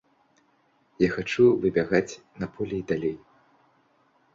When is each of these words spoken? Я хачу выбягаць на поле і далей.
Я 1.03 1.09
хачу 1.15 1.45
выбягаць 1.67 2.19
на 2.45 2.53
поле 2.59 2.75
і 2.85 2.91
далей. 2.95 3.17